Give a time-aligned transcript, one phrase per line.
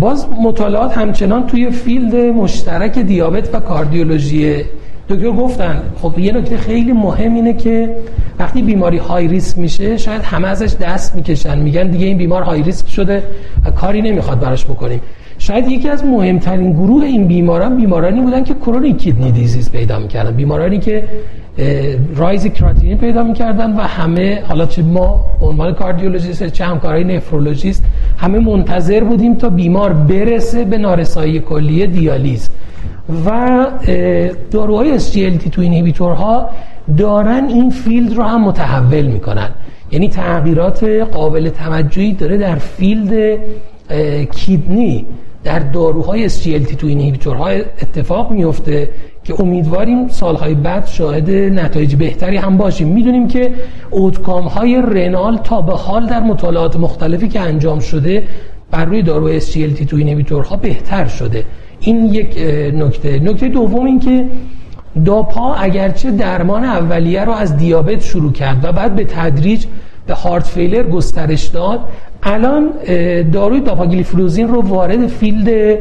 [0.00, 4.64] باز مطالعات همچنان توی field مشترک دیابت و کاردیولوژی.
[5.08, 7.96] دکتر گفتن خب یه نکته خیلی مهم اینه که
[8.38, 11.58] وقتی بیماری high risk میشه شاید همه ازش دست می‌کشن.
[11.58, 13.22] میگن دیگه این بیمار high risk شده
[13.64, 15.00] و کاری نمی‌خواد براش بکنیم.
[15.50, 20.30] شاید یکی از مهمترین گروه این بیماران بیمارانی بودن که chronic kidney disease پیدا می‌کردن.
[20.30, 21.04] بیمارانی که
[22.16, 27.84] rise کراتینین پیدا می‌کردن و همه حالا چه ما عنوان کاردیولوژیست چه همکارای نفرولوژیست
[28.18, 32.50] همه منتظر بودیم تا بیمار برسه به نارسایی کلیه دیالیز.
[33.26, 33.66] و
[34.50, 36.50] داروهای SGLT2 inhibitor ها
[36.96, 39.48] دارن این field رو هم متحول می‌کنن.
[39.92, 43.38] یعنی تغییرات قابل توجهی داره در field
[44.32, 45.06] kidney.
[45.44, 48.90] در داروهای SGLT2 inhibitor ها اتفاق میفته
[49.24, 52.88] که امیدواریم سالهای بعد شاهد نتایج بهتری هم باشیم.
[52.88, 53.52] می‌دونیم که
[53.90, 58.24] outcome های renal تا به حال در مطالعات مختلفی که انجام شده
[58.70, 61.44] بر روی دارو SGLT2 inhibitor ها بهتر شده.
[61.80, 62.38] این یک
[62.74, 63.18] نکته.
[63.18, 64.26] نکته دوم این که
[65.04, 69.66] داپا اگرچه درمان اولیه رو از دیابت شروع کرد و بعد به تدریج
[70.06, 71.80] به heart failure گسترش داد
[72.22, 72.70] الان
[73.32, 75.78] داروی داپاگلیفلوزین رو وارد field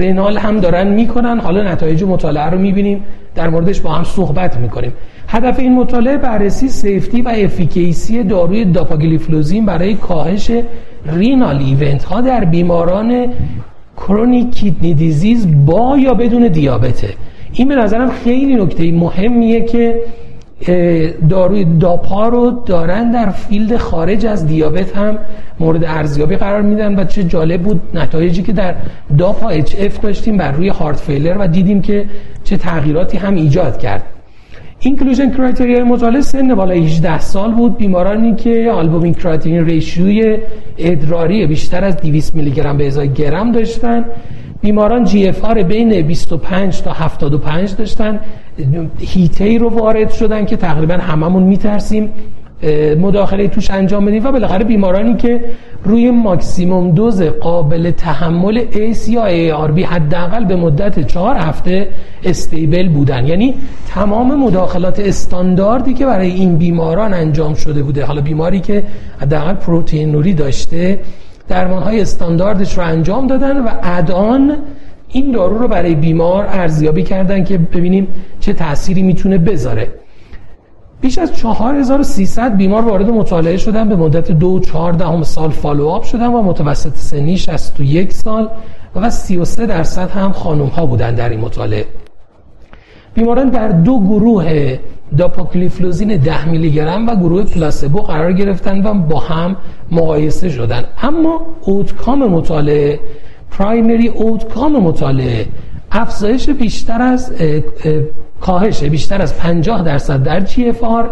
[0.00, 1.40] renal هم دارن می‌کنن.
[1.40, 3.04] حالا نتایج مطالعه رو می‌بینیم.
[3.34, 4.92] در موردش با هم صحبت می‌کنیم.
[5.28, 10.50] هدف این مطالعه بررسی safety و efficacy داروی داپاگلیفلوزین برای کاهش
[11.06, 13.26] renal event ها در بیماران
[13.96, 17.08] chronic kidney disease با یا بدون دیابته.
[17.52, 20.00] این به نظرم خیلی نکته مهمیه که
[21.28, 25.18] داروی داپا رو دارن در field خارج از دیابت هم
[25.60, 28.74] مورد ارزیابی قرار میدن و چه جالب بود نتایجی که در
[29.18, 32.04] DAPA-HF داشتیم بر روی heart failure و دیدیم که
[32.44, 34.02] چه تغییراتی هم ایجاد کرد.
[34.80, 37.76] inclusion criteria ی مطالعه سن بالا 18 سال بود.
[37.76, 40.38] بیمارانی که آلبومین کراتینین ratio ی
[40.78, 44.04] ادراری بیشتر از 200 میلی گرم به ازای گرم داشتن.
[44.64, 48.20] بیماران GFR بین 25 تا 75 داشتن.
[48.98, 52.12] حیطه رو وارد شدن که تقریبا هممون میترسیم
[52.98, 55.44] مداخله توش انجام بدیم و بالاخره بیمارانی که
[55.84, 61.88] روی maximum dose قابل تحمل ACE یا ARB حداقل به مدت چهار هفته
[62.24, 63.26] stable بودن.
[63.26, 63.54] یعنی
[63.88, 68.04] تمام مداخلات استانداردی که برای این بیماران انجام شده بوده.
[68.04, 68.82] حالا بیماری که
[69.20, 70.98] حداقل پروتئینوری داشته
[71.48, 74.56] درمان های استانداردش رو انجام دادن و add-on
[75.08, 78.08] این دارو رو برای بیمار ارزیابی کردن که ببینیم
[78.40, 79.88] چه تأثیری می‌تونه بذاره.
[81.00, 86.42] بیش از 4300 بیمار وارد مطالعه شدن به مدت دو چهار سال follow-up شدن و
[86.42, 88.48] متوسط سنی 61 سال
[88.96, 91.86] و 33 درصد هم خانم ها بودن در این مطالعه.
[93.14, 94.78] بیماران در دو گروه
[95.18, 99.56] داپاگلیفلوزین 10 میلی گرم و گروه placebo قرار گرفتن و با هم
[99.90, 100.84] مقایسه شدن.
[101.02, 103.00] اما outcome مطالعه
[103.50, 105.46] primary outcome مطالعه
[105.92, 107.32] افزایش بیشتر از
[108.40, 111.10] کاهش بیشتر از 50 درصد در GFR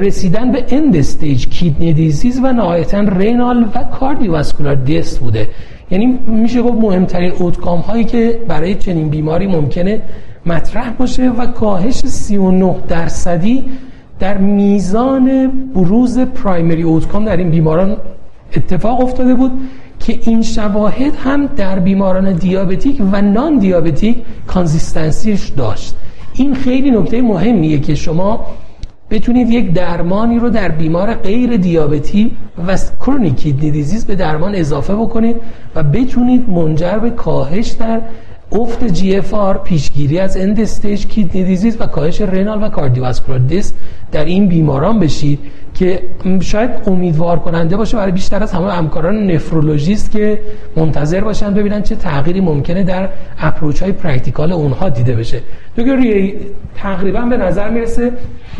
[0.00, 5.48] رسیدن به end stage kidney disease و نهایتا renal و cardiovascular death بوده.
[5.90, 10.02] یعنی میشه گفت مهمترین outcome هایی که برای چنین بیماری ممکنه
[10.46, 13.64] مطرح باشه و کاهش 39 درصدی
[14.18, 17.96] در میزان بروز primary outcome در این بیماران
[18.56, 19.52] اتفاق افتاده بود
[20.00, 24.16] که این شواهد هم در بیماران diabetic و non-diabetic
[24.46, 25.94] consistency ش داشت.
[26.34, 28.46] این خیلی نکته مهمیه که شما
[29.14, 32.32] بتونید یک درمانی رو در بیمار غیر دیابتی
[32.66, 35.36] و chronic disease به درمان اضافه بکنید
[35.74, 38.00] و بتونید منجر به کاهش در
[38.52, 43.72] افت GFR پیشگیری از end stage kidney disease و کاهش renal و cardiovascular death
[44.12, 45.38] در این بیماران بشید.
[45.74, 46.02] که
[46.40, 50.40] شاید امیدوار کننده باشه برای بیشتر از همه همکاران نفرولوژیست که
[50.76, 53.08] منتظر باشن ببینن چه تغییری ممکنه در
[53.38, 55.40] approach های practical اونها دیده بشه.
[55.76, 56.32] دکتر
[56.74, 58.12] تقریبا به نظر می‌رسه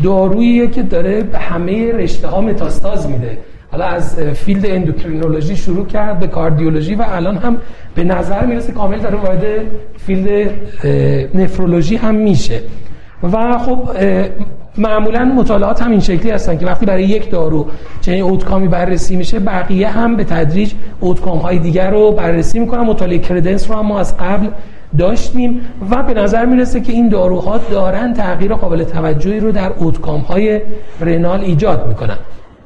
[0.03, 3.37] دارویی که داره همه رشته ها متاستاز میده.
[3.71, 7.57] حالا از field اندوکرینولوژی شروع کرد به کاردیولوژی و الان هم
[7.95, 9.43] به نظر می‌رسه کامل داره وارد
[9.97, 10.49] field
[11.35, 12.59] نفرولوژی هم میشه.
[13.23, 13.89] و خب
[14.77, 17.67] معمولا مطالعات هم این شکلی هستن که وقتی برای یک دارو
[18.01, 22.81] چنین اوتکامی بررسی میشه بقیه هم به تدریج اوتکام های دیگر رو بررسی می‌کنن.
[22.81, 24.47] مطالعه کردنس رو هم ما از قبل
[24.97, 25.61] داشتیم
[25.91, 30.61] و به نظر می‌رسه که این داروها دارن تغییر قابل توجهی رو در اوتکام های
[30.99, 32.17] رنال ایجاد می‌کنن.